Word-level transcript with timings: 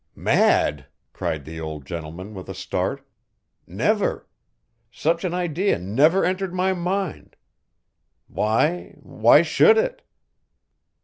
"Mad!" 0.15 0.87
cried 1.13 1.45
the 1.45 1.59
old 1.59 1.85
gentleman 1.85 2.33
with 2.33 2.49
a 2.49 2.55
start. 2.55 3.07
"Never 3.67 4.27
such 4.89 5.23
an 5.23 5.31
idea 5.35 5.77
never 5.77 6.25
entered 6.25 6.55
my 6.55 6.73
mind. 6.73 7.35
Why 8.25 8.95
why 8.99 9.43
should 9.43 9.77
it?" 9.77 10.01